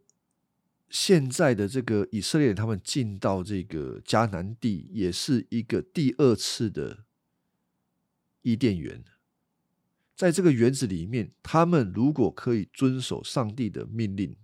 [0.89, 7.05] 现在的这个以色列人，他们进到这个迦南地，也是一个第二次的
[8.45, 9.05] 伊甸园。
[10.15, 14.37] 在这个园子里面，他们如果可以遵守上帝的命令。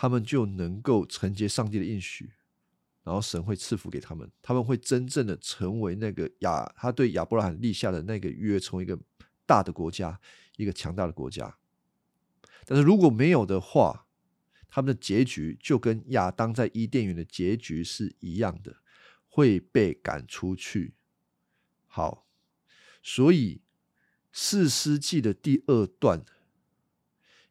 [0.00, 2.30] 他们就能够承接上帝的应许，
[3.02, 8.96] 然后神会赐福给他们，他们会真正的成为那个亚他对亚伯拉罕立下的那个约，成为一个
[9.44, 10.20] 大的国家，
[10.56, 11.58] 一个强大的国家。
[12.64, 14.06] 但是如果没有的话，
[14.68, 18.76] 他们的结局就跟亚当在伊甸园的结局是一样的，
[19.26, 20.94] 会被赶出去。
[21.88, 22.27] 好，
[23.02, 23.60] 所以
[24.32, 26.24] 四世纪的第二段。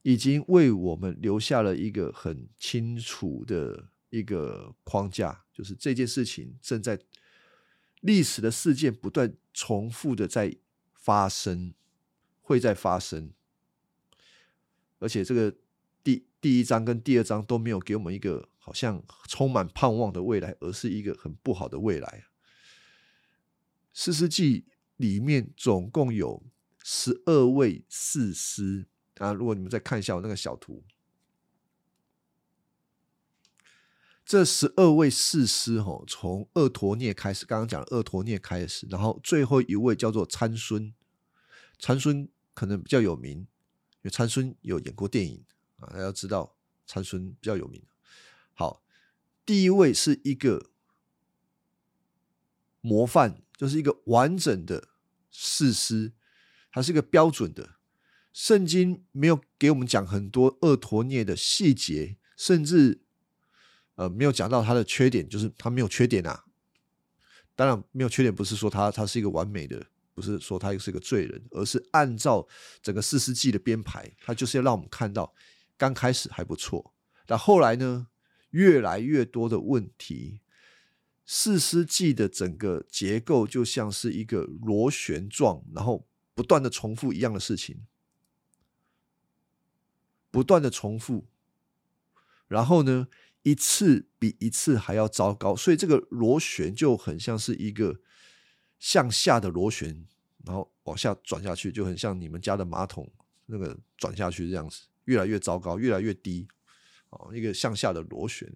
[0.04, 6.98] 已经为我们留下了一个很清楚的一个框架，就是这件事情正在
[8.00, 10.56] 历史的事件不断重复的在
[10.94, 11.74] 发生，
[12.40, 13.34] 会在发生，
[15.00, 15.54] 而且这个
[16.02, 22.28] 第第一章跟第二章都没有给我们一个好像充满盼望的未来，而是一个很不好的未来。
[23.92, 26.44] 四世纪里面总共有
[26.84, 28.88] 十二位士师。
[29.20, 29.34] 啊！
[29.34, 30.84] 如果你们再看一下我那个小图，
[34.24, 40.94] 这十二位士师吼，从厄陀涅开始，刚刚讲厄陀涅开始，然后最后一位叫做参孙，
[41.80, 43.48] 参孙可能比较有名，因
[44.04, 45.44] 为参孙有演过电影
[45.78, 46.56] 啊，大家知道
[46.86, 47.82] 参孙比较有名。
[48.54, 48.84] 好，
[49.44, 50.70] 第一位是一个
[52.88, 54.88] 模范，就是一个完整的
[55.30, 56.13] 士师，
[56.71, 57.71] 它是一个标准的。
[58.32, 63.02] 圣经没有给我们讲很多厄陀涅的细节，甚至
[63.95, 66.45] 呃没有讲到他的缺点，就是他没有缺点啊。
[67.56, 72.47] 当然没有缺点，不是说他他是一个完美的，不是说他又是一个罪人，而是按照
[72.82, 75.34] 整个四世纪的编排，他就是要让我们看到
[75.76, 76.93] 刚开始还不错，
[77.26, 78.08] 但后来呢，
[78.52, 80.41] 越来越多的问题。
[81.30, 87.86] 四世纪的整个结构就像是一个螺旋状，然后不断的重复一样的事情，
[90.32, 91.26] 不断的重复，
[92.48, 93.10] 然后呢，
[93.44, 98.00] 一次比一次还要糟糕，所以这个螺旋就很像是一个
[98.80, 100.08] 向下的螺旋，
[100.46, 103.12] 然后往下转下去，就很像你们家的马桶
[103.48, 106.48] 那个转下去这样子，越来越糟糕，越来越低，
[107.10, 108.56] 哦，一个向下的螺旋，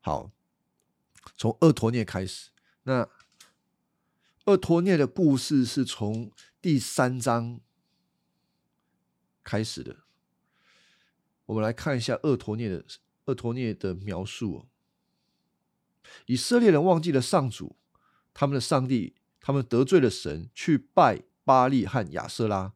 [0.00, 0.30] 好。
[1.42, 2.50] 从厄陀涅开始，
[2.84, 3.08] 那
[4.44, 7.58] 厄陀涅的故事是从第三章
[9.42, 10.04] 开始的。
[11.46, 12.84] 我们来看一下厄陀涅的
[13.24, 14.68] 厄陀涅的描述。
[16.26, 17.74] 以色列人忘记了上主，
[18.32, 22.72] 他们的上帝，他们得罪了神，去拜巴利和亚瑟拉。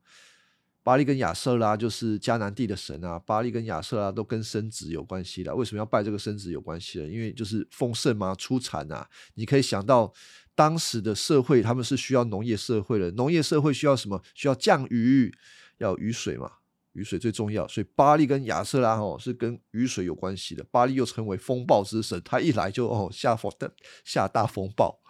[0.87, 5.53] 巴利跟亚瑟拉就是迦南地的神啊，巴利跟亚瑟拉都跟生殖有关系的。
[5.53, 7.09] 为什么要拜这个生殖有关系呢？
[7.09, 9.11] 因为就是丰盛嘛，出产啊。
[9.35, 10.13] 你可以想到
[10.55, 14.23] 当时的社会，他们是需要农业社会的，农业社会需要什么？
[14.33, 15.37] 需要降雨，
[15.79, 16.53] 要雨水嘛，
[16.93, 17.67] 雨水最重要。
[17.67, 20.65] 所以巴利跟亚瑟拉哦是跟雨水有关系的。
[20.71, 25.01] 巴利又称为风暴之神，他一来就哦下风的下大风暴，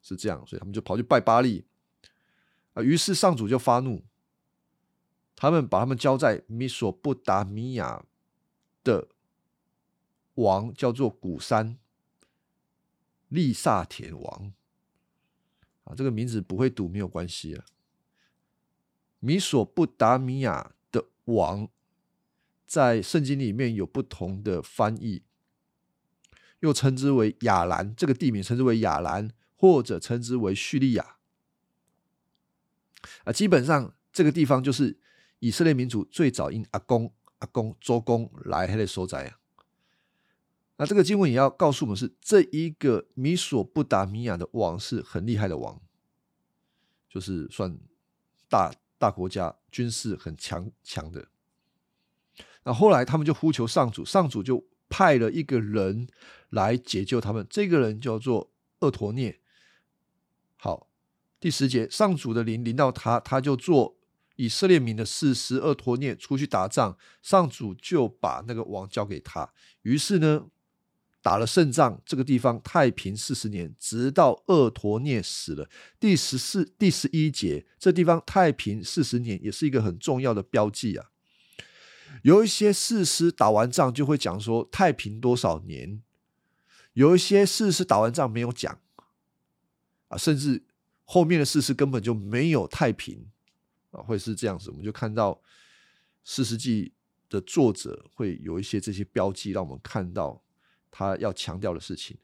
[0.00, 1.66] 是这样，所以他们就跑去拜巴利
[2.72, 2.82] 啊。
[2.82, 4.02] 于是上主就发怒。
[5.40, 8.04] 他们把他们交在米索不达米亚
[8.82, 9.06] 的
[10.34, 11.78] 王，叫做古山
[13.28, 14.52] 利萨田王
[15.84, 17.64] 啊，这个名字不会读没有关系啊。
[19.20, 21.68] 米索不达米亚的王
[22.66, 25.22] 在圣经里面有不同的翻译，
[26.58, 31.18] 又称之为亚兰，这个地名称之为亚兰，或者称之为叙利亚
[33.22, 33.32] 啊。
[33.32, 34.98] 基本上这个地方就是。
[35.40, 39.38] 以色列民族最早因阿公、阿公、周公来还得收在啊。
[40.76, 45.80] 那这个经文也要告诉我们，是这一个米索不达米亚的王是很厉害的王，
[47.08, 47.78] 就是算
[48.48, 51.28] 大大国家，军事很强强的。
[52.64, 56.08] 那后来他们就呼求上主，上主就派了一个人
[56.50, 59.40] 来解救他们，这个人叫做厄陀涅。
[60.56, 60.88] 好，
[61.40, 63.97] 第十节，上主的灵临到他，他就做。
[64.38, 69.52] 以色列民的四十二陀涅出去打仗，上主就把那个王交给他。
[69.82, 70.46] 于是呢，
[71.20, 75.68] 打了胜仗，这个地方太平四十年，直到厄陀涅死了。
[75.98, 81.10] 第十四、第十一节，这地方太平四十年，也是一个很重要的标记啊。
[82.22, 86.00] 有一些士师打完仗就会讲说太平多少年，
[86.92, 88.78] 有一些士师打完仗没有讲
[90.06, 90.62] 啊，甚至
[91.02, 93.26] 后面的士师根本就没有太平。
[93.90, 95.40] 啊，会是这样子，我们就看到
[96.24, 96.92] 四世纪
[97.28, 100.42] 的作者会有一些这些标记，让我们看到
[100.90, 102.16] 他要强调的事情。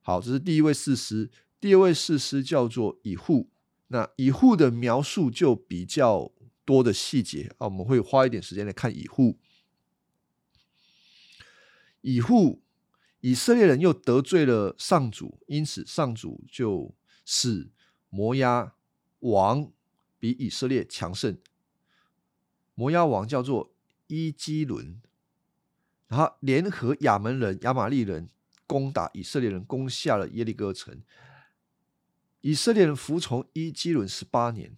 [0.00, 1.30] 好，这是第一位士师，
[1.60, 3.48] 第二位士师叫做以户。
[3.88, 6.32] 那以户的描述就比较
[6.64, 9.38] 多的细节啊，我们会花一点时间来看以户。
[12.00, 12.62] 以户，
[13.20, 17.70] 以色列人又得罪了上主，因此上主就使
[18.08, 18.74] 摩押
[19.20, 19.70] 王。
[20.22, 21.36] 比以色列强盛，
[22.76, 23.74] 摩押王叫做
[24.06, 25.02] 伊基伦，
[26.06, 28.28] 然后联合亚门人、亚玛利人
[28.68, 31.02] 攻打以色列人，攻下了耶利哥城。
[32.40, 34.76] 以色列人服从伊基伦十八年，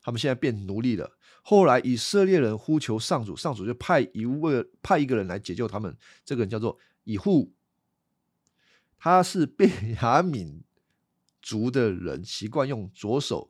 [0.00, 1.18] 他们现在变奴隶了。
[1.42, 5.96] 后来以色列人呼求上主，上主就派一位派一个人来解救他们。
[6.24, 7.52] 这个人叫做以户，
[8.96, 10.60] 他是便雅悯
[11.42, 13.49] 族的人，习惯用左手。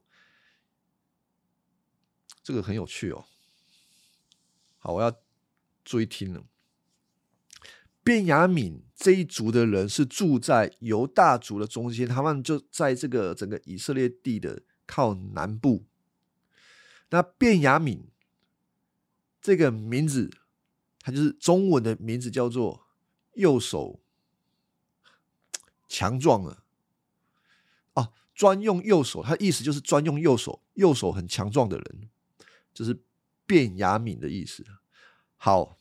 [2.43, 3.25] 这个很有趣哦。
[4.79, 5.15] 好，我要
[5.85, 6.45] 注意听了。
[8.03, 15.85] 便雅敏这一族的人是住在犹大族的中间，他们就在这个整个以色列地的靠南部。
[17.11, 18.09] 那便雅敏
[19.43, 20.31] 这个名字，
[21.01, 22.87] 它就是中文的名字，叫做
[23.35, 24.01] 右手
[25.87, 26.63] 强壮的。
[27.95, 32.09] 哦，专用右手，它意思就是专用右手，右手很强壮的人。
[32.73, 33.03] 就是
[33.47, 34.65] 变雅敏的意思。
[35.37, 35.79] 好，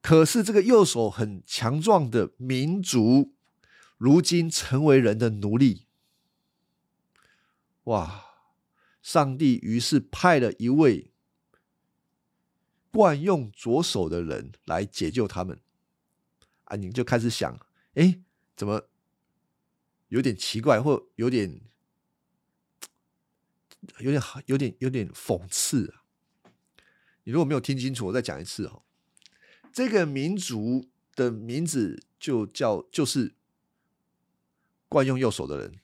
[0.00, 3.34] 可是这个右手很强壮的民族，
[3.98, 5.86] 如今成为人的奴隶。
[7.84, 8.22] 哇！
[9.02, 11.12] 上帝于是派了一位
[12.90, 15.60] 惯用左手的人来解救他们。
[16.64, 17.60] 啊，你们就开始想，
[17.96, 18.22] 哎，
[18.56, 18.88] 怎么
[20.08, 21.60] 有点奇怪，或有点、
[23.98, 26.02] 有点、有点、有点讽刺啊？
[27.24, 28.82] 你如果没有听清楚，我再讲一次哦。
[29.72, 33.34] 这个民族的名字就叫，就是
[34.88, 35.80] 惯用右手的人，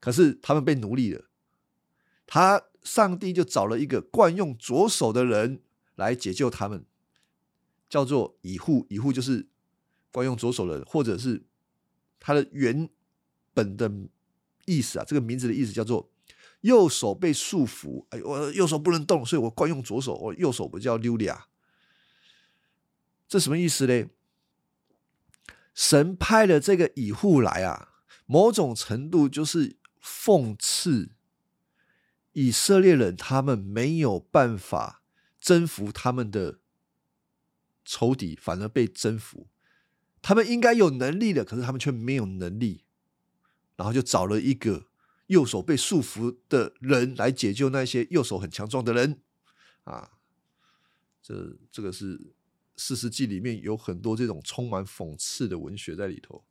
[0.00, 1.30] 可是他们被奴隶了。
[2.26, 5.62] 他上帝就找了一个惯用左手的人
[5.94, 6.84] 来解救他们，
[7.88, 8.86] 叫做以户。
[8.90, 9.48] 以户就是
[10.10, 11.44] 惯用左手的人，或者是
[12.18, 12.88] 他的原
[13.52, 13.90] 本的
[14.66, 15.04] 意思啊。
[15.06, 16.10] 这个名字的意思叫做
[16.64, 20.14] 右手被束缚，哎，我右手不能动，所以我惯用左手。
[20.14, 21.46] 我右手不叫溜利亚，
[23.28, 24.08] 这什么意思呢？
[25.74, 27.90] 神派的这个以户来啊，
[28.24, 31.10] 某种程度就是讽刺。
[32.32, 35.02] 以色列人他们没有办法
[35.38, 36.60] 征服他们的
[37.84, 39.48] 仇敌，反而被征服。
[40.22, 42.84] 他们应该有能力的，可是他们却没有能力。
[43.76, 44.86] 然后就找了一个
[45.26, 49.20] 右手被束缚的人来解救那些右手很强壮的人。
[49.84, 50.18] 啊，
[51.22, 52.34] 这这个是
[52.76, 56.44] 四世纪里面有很多这种充满讽刺的文学在里头。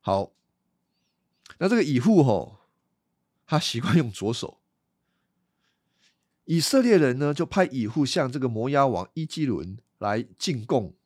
[0.00, 0.32] 好，
[1.58, 2.60] 那这个以户吼，
[3.46, 4.60] 他习惯用左手。
[6.44, 10.96] 以色列人呢，就派以户向这个摩押王伊基伦来进贡，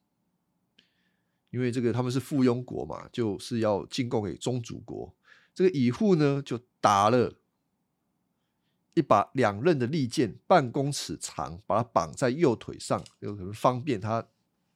[1.51, 5.16] 因为这个他们是附庸国嘛，就是要进贡给宗主国。
[5.57, 7.33] 这个乙户呢，就打了
[8.93, 14.29] 一把两刃的利剑，半公尺长，把它绑在右腿上，有可能方便他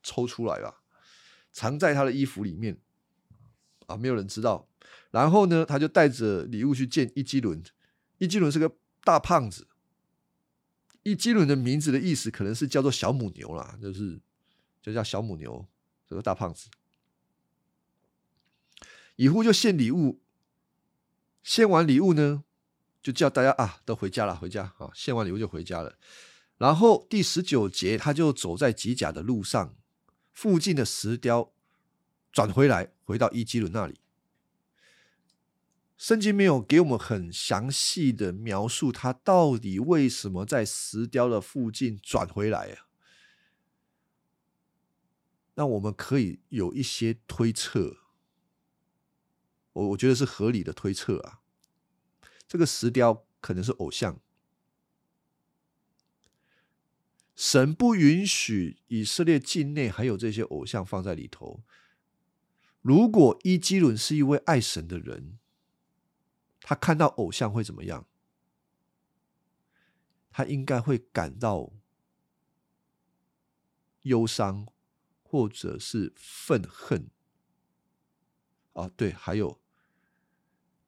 [0.03, 0.83] 抽出来吧，
[1.53, 2.79] 藏在他的衣服里面
[3.89, 4.71] 啊，没有人知道。
[5.11, 7.63] 然后呢，他就带着礼物去见伊基伦。
[8.17, 8.75] 伊基伦是个
[9.05, 9.69] 大胖子。
[11.03, 14.19] 伊基伦的名字的意思可能是叫做小母牛啦，就是
[14.81, 15.67] 就叫小母牛
[16.09, 16.71] 这个大胖子。
[19.17, 20.23] 以户就献礼物，
[21.43, 22.45] 献完礼物呢，
[23.03, 25.99] 就叫大家啊都回家了，回家啊，献完礼物就回家了。
[26.59, 29.75] 然后第十九节，他就走在吉甲的路上，
[30.33, 31.53] 附近的石雕
[32.31, 34.01] 转回来，回到伊基伦那里。
[35.97, 42.87] 圣经没有给我们很详细的描述，他到底为什么在石雕的附近转回来啊？
[45.55, 47.99] 那我们可以有一些推测，
[49.73, 51.41] 我我觉得是合理的推测啊。
[52.47, 54.21] 这个石雕可能是偶像，
[57.35, 61.63] 神不允许以色列境内还有这些偶像放在里头。
[62.83, 65.39] 如果伊基伦是一位爱神的人。
[66.63, 68.07] 他看到偶像会怎么样？
[70.31, 71.73] 他应该会感到
[74.03, 74.69] 忧伤，
[75.23, 77.11] 或者是愤恨。
[78.75, 79.60] 啊，对，还有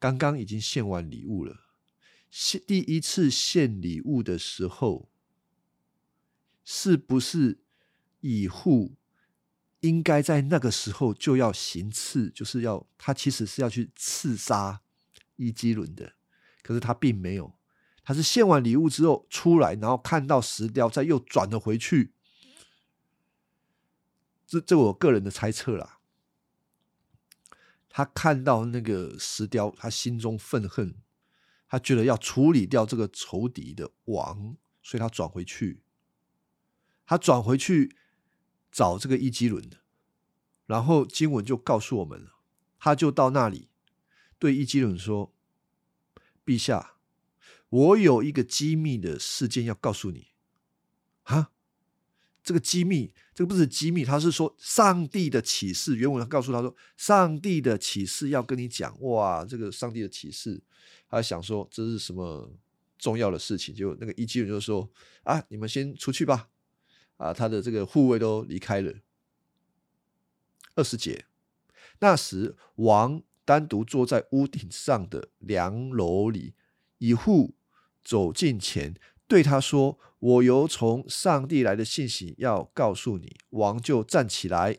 [0.03, 1.61] 刚刚已经献完礼物了，
[2.29, 5.09] 献第一次献礼物的时候，
[6.65, 7.61] 是不是
[8.19, 8.97] 以户
[9.79, 12.29] 应该在那个时候就要行刺？
[12.31, 14.83] 就是要他其实是要去刺杀。
[15.37, 16.15] 伊基伦的，
[16.63, 17.57] 可是他并没有，
[18.03, 22.13] 他是献完礼物之后出来，然后看到石雕，再又转了回去。
[24.45, 26.01] 这这我个人的猜测啦。
[27.95, 30.97] 他看到那个石雕，他心中愤恨，
[31.69, 35.83] 他觉得要处理掉这个仇敌的王，所以他转回去。
[37.05, 37.95] 他转回去
[38.71, 39.79] 找这个伊基伦的，
[40.65, 42.39] 然后经文就告诉我们了，
[42.79, 43.69] 他就到那里。
[44.39, 45.35] 对伊基伦说
[46.47, 46.95] ：“陛下，
[47.69, 50.29] 我有一个机密的事件要告诉你。
[51.23, 51.53] 哈，
[52.43, 55.97] 这个机密，这个不是机密，他是说上帝的启示。
[55.97, 59.01] 原文告诉他说，上帝的启示要跟你讲。
[59.03, 60.63] 哇，这个上帝的启示，
[61.09, 62.53] 他想说这是什么
[62.99, 63.75] 重要的事情？
[63.75, 64.89] 就那个一基人就说：
[65.25, 66.49] 啊，你们先出去吧。
[67.17, 68.93] 啊，他的这个护卫都离开了。
[70.75, 71.27] 二十节，
[72.01, 76.55] 那时王。”单独坐在屋顶上的凉楼里，
[76.99, 77.57] 以户
[78.05, 78.95] 走近前
[79.33, 84.77] 对他说：“我有从上帝来的信息要告诉你。”王就站起来，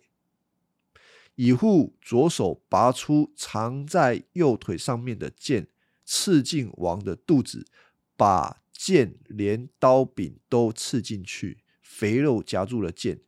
[1.33, 5.69] 以户左手拔出藏在右腿上面的剑，
[6.05, 7.65] 刺进王的肚子，
[8.15, 13.21] 把剑连刀柄都刺进去，肥肉夹住了剑，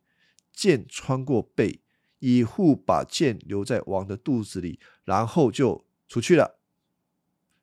[0.52, 1.80] 剑穿过背。
[2.20, 6.60] 以户把剑留在王的肚子里，然后就出去了。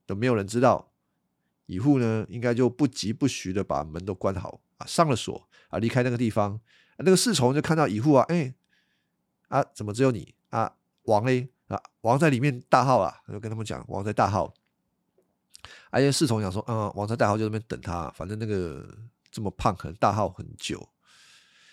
[0.06, 0.93] 都没有人知道。
[1.66, 6.60] 以户呢，应该就不疾不徐的把门都关好啊，上了锁啊，离开那个地方。
[6.98, 8.54] 那个侍从就看到以户啊，哎，
[9.48, 10.76] 啊，怎么只有你啊？
[11.04, 14.54] 王嘞啊，王在里面大号啊，就跟他们讲，王在大号。
[15.90, 18.88] 而且侍从讲说，嗯，王在大号就那边等他，反正那个
[19.32, 20.88] 这么胖，可能大号很久。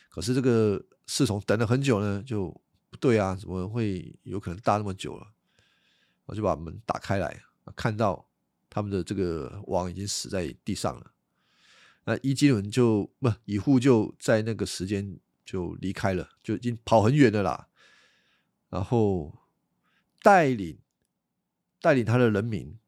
[0.09, 2.49] 可是这个侍从等了很久呢，就
[2.89, 5.27] 不对啊，怎么会有可能大那么久了？
[6.25, 7.43] 我就把门打开来，
[7.77, 8.30] 看到。
[8.71, 11.13] 他们的这个王已经死在地上了，
[12.05, 17.69] 那伊基伦就不以户就在那个时间就离开了，就已经跑很远的啦。
[18.69, 19.37] 然后
[20.23, 20.79] 带领
[21.81, 22.79] 带领他的人民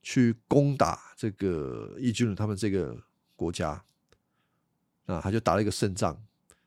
[0.00, 3.02] 去攻打这个伊基伦他们这个
[3.34, 3.84] 国家，
[5.06, 6.24] 啊，他就打了一个胜仗。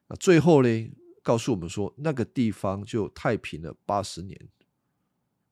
[0.08, 0.92] 那最后呢，
[1.24, 4.50] 告诉我们说那个地方就太平了八十年，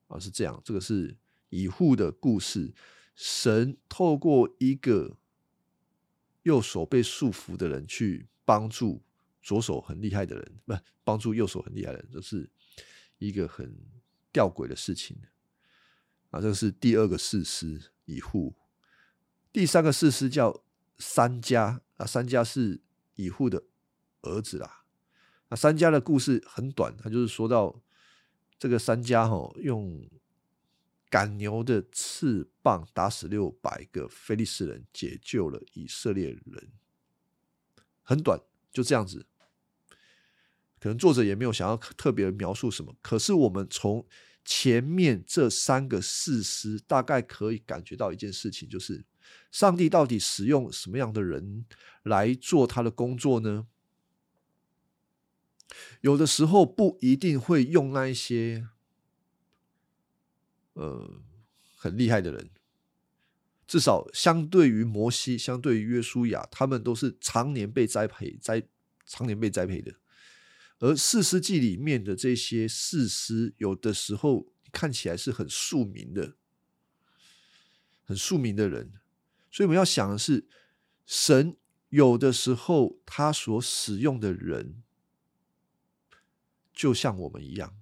[0.09, 0.61] 啊，是这样。
[0.65, 1.15] 这个是
[1.47, 2.73] 以户的故事。
[3.17, 5.17] 神透过一个
[6.43, 9.01] 右手被束缚的人去帮助
[9.41, 12.47] 左手很厉害的人，不帮助右手很厉害的人，这是
[13.17, 13.75] 一个很
[14.31, 15.17] 吊诡的事情
[16.29, 16.39] 啊！
[16.39, 18.53] 这是第二个事师以户，
[19.51, 20.63] 第三个事师叫
[20.99, 22.79] 三家啊，三家是
[23.15, 23.63] 以户的
[24.21, 24.85] 儿子啦。
[25.49, 27.81] 那三家的故事很短，他就是说到
[28.59, 30.07] 这个三家哈用。
[31.09, 36.71] 赶牛的翅膀打死六百个非利士人，解救了以色列人。
[38.03, 38.41] 很短，
[38.71, 39.25] 就这样子。
[40.79, 44.05] 可能作者也没有想要特别描述什么，可是我们从
[44.45, 49.05] 前面这三个事实，大概可以感觉到一件事情，就是
[49.51, 51.65] 上帝到底使用什么样的人
[52.03, 53.67] 来做他的工作呢？
[56.01, 58.67] 有的时候不一定会用那一些。
[60.77, 61.11] 呃，
[61.75, 62.51] 很厉害的人，
[63.65, 68.61] 至少相对于摩西，相对于约书亚，他们都是常年被栽培、栽
[69.03, 69.95] 常年被栽培的。
[70.77, 76.35] 而四世纪里面的这些士师，有的时候看起来是很庶民的，
[78.03, 78.93] 很庶民的人。
[79.49, 80.47] 所以我们要想的是，
[81.07, 81.57] 神
[81.89, 84.83] 有的时候他所使用的人，
[86.71, 87.75] 就像我们一样，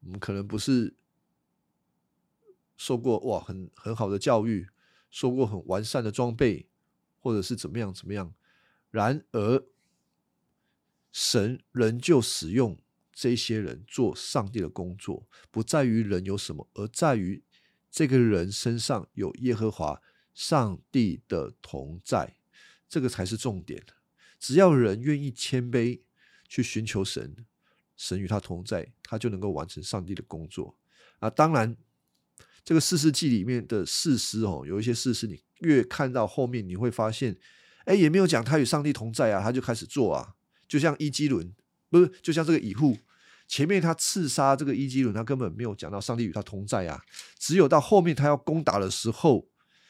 [0.00, 0.96] 我们可能不是。
[2.82, 4.68] 受过哇很很好的教育，
[5.08, 6.66] 受过很完善的装备，
[7.20, 8.34] 或者是怎么样怎么样。
[8.90, 9.64] 然而，
[11.12, 12.76] 神仍旧使用
[13.12, 17.44] 这些人做上帝的工作，不在于人有什么，而在于
[17.88, 20.02] 这个人身上有耶和华
[20.34, 22.34] 上帝的同在，
[22.88, 23.86] 这个才是重点。
[24.40, 26.00] 只要人愿意谦卑
[26.48, 27.46] 去寻求神，
[27.96, 30.76] 神与他同在，他就能够完成上帝的工作。
[31.20, 31.76] 啊，当然。
[32.64, 37.36] 这个四世纪里面的事实哦，有一些事实，你越看到后面，你会发现，
[37.86, 40.34] 哎，也没有讲他与上帝同在啊，他就开始做啊，
[40.68, 41.52] 就像伊基伦，
[41.90, 42.96] 不是，就像这个以户，
[43.48, 47.02] 前面他刺杀这个伊基伦，他根本没有讲到上帝与他同在啊，
[47.36, 49.48] 只有到后面他要攻打的时候，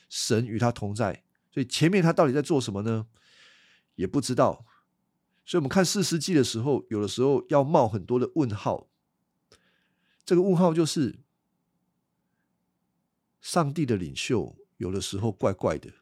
[0.09, 3.07] 神与他同在，所以前面他到底在做什么呢？
[3.97, 4.65] 也不知道，
[5.45, 8.89] 所以我们看四世纪的时候，有的时候要冒很多的问号，
[10.25, 11.19] 这个问号就是。
[13.43, 15.93] 上帝的领袖有的时候怪怪的。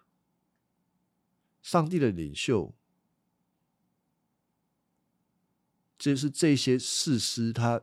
[1.63, 2.73] 上帝的领袖，
[5.99, 7.83] 就是这些事实，他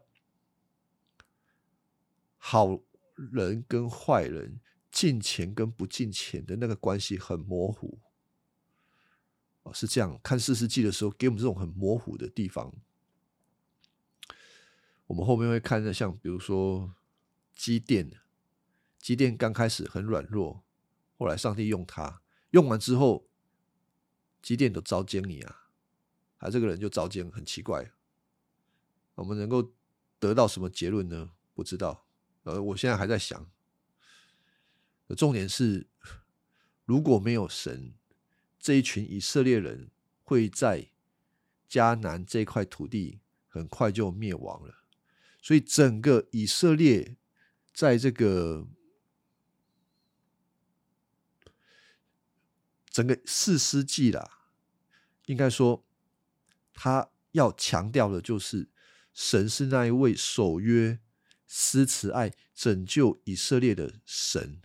[2.38, 2.80] 好
[3.16, 4.60] 人跟坏人、
[4.92, 8.00] 进钱跟不进钱的那个关系很模糊。
[9.64, 12.74] 哦，是这样看四世纪的时候，给我们这种很模糊的地方。
[15.06, 16.96] 我们后面会看的，像比如说
[17.54, 18.10] 机电
[19.08, 20.66] 机电刚开始很软弱，
[21.18, 23.30] 后来上帝用它，用完之后，
[24.42, 25.70] 机电都遭奸你啊！
[26.38, 27.90] 他这个人就遭奸，很奇怪。
[29.16, 29.72] 我们能够
[30.20, 31.32] 得到什么结论呢？
[31.54, 32.06] 不知道。
[32.44, 33.50] 呃，我现在还在想。
[35.16, 35.88] 重点是，
[36.84, 37.94] 如果没有神，
[38.60, 39.90] 这一群以色列人
[40.22, 40.90] 会在
[41.70, 44.84] 迦南这块土地很快就灭亡了。
[45.42, 47.16] 所以，整个以色列
[47.72, 48.68] 在这个。
[52.98, 54.28] 整个四世纪啦，
[55.28, 55.86] 应该说，
[56.74, 58.72] 他要强调的就是
[59.14, 61.00] 神是那一位守约、
[61.46, 64.64] 施慈爱、拯救以色列的神。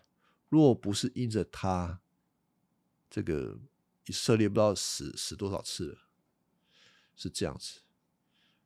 [0.48, 2.00] 若不是因着他，
[3.10, 3.60] 这个
[4.06, 5.98] 以色列不知道死死多少次了，
[7.14, 7.82] 是这样子。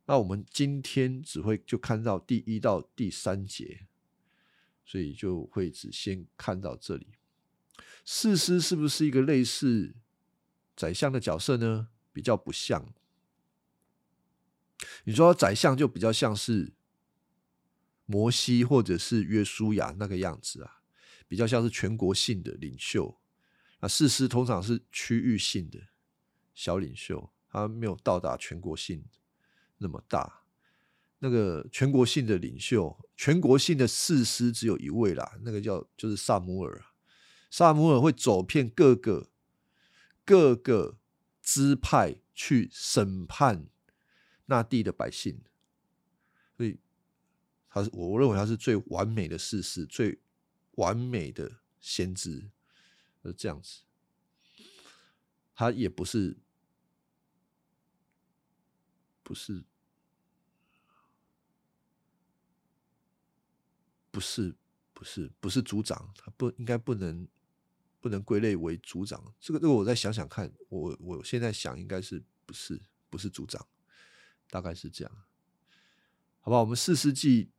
[0.04, 3.88] 那我们今天只会就看到第一到第三节，
[4.84, 7.14] 所以就会只先看到这里。
[8.04, 9.96] 士师是不是一个类似
[10.76, 11.88] 宰相的角色呢？
[12.12, 12.94] 比较不像。
[15.04, 16.74] 你说宰相就比较像是
[18.04, 20.80] 摩西或者是约书亚那个样子啊，
[21.26, 23.18] 比较像是全国性的领袖。
[23.80, 25.78] 那士师通常是区域性的
[26.54, 29.04] 小领袖，他没有到达全国性
[29.78, 30.42] 那么大。
[31.18, 36.84] 那个全国性的领袖，全国性的士师只有一位啦，那个叫就是萨姆尔。
[37.50, 39.30] 萨姆尔会走遍各个
[40.24, 40.98] 各个
[41.42, 43.68] 支派去审判
[44.46, 45.42] 那地的百姓，
[46.56, 46.78] 所以
[47.68, 50.18] 他是我认为他是最完美的士师，最
[50.72, 52.50] 完美的先知，
[53.22, 53.82] 是这样子。
[55.54, 56.36] 他也不是
[59.22, 59.64] 不是。
[64.10, 64.56] 不是，
[64.94, 67.28] 不是，不是组长，他不应该不能
[68.06, 69.34] 不能归类为组长。
[69.40, 70.52] 这个，这个，我再想想看。
[70.68, 72.80] 我我现在想，应该是不是
[73.10, 73.66] 不是组长，
[74.48, 75.12] 大概是这样。
[76.38, 77.50] 好吧，我们四世纪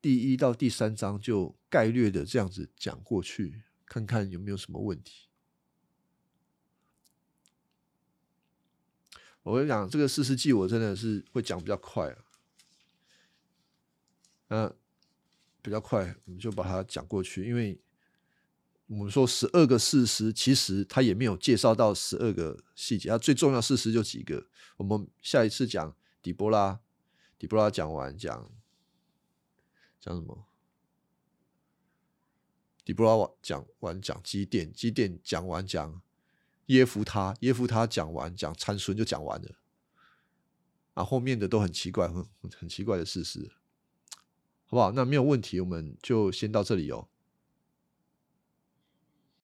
[0.00, 5.26] 第一到第三章就概略的这样子讲过去，看看有没有什么问题。
[9.42, 12.24] 我跟你讲，这个四世纪我真的是会讲比较快啊。
[14.46, 14.72] 那
[15.62, 17.46] 比较快，我们就把它讲过去。
[17.46, 17.80] 因为
[18.88, 23.08] 我们说十二个事实，其实他也没有介绍到十二个细节。
[23.08, 24.48] 它最重要事实就几个。
[24.76, 26.80] 我们下一次讲底波拉，
[27.38, 28.52] 底波拉讲完讲
[30.00, 30.46] 讲什么？
[32.84, 36.02] 底波拉讲完讲基甸，基甸讲完讲
[36.66, 39.54] 耶夫他，耶夫他讲完讲参孙就讲完了。
[40.94, 42.26] 啊，后面的都很奇怪，很
[42.58, 43.52] 很奇怪的事实。
[44.72, 44.90] 好不好？
[44.92, 47.06] 那没有问题，我们就先到这里哦。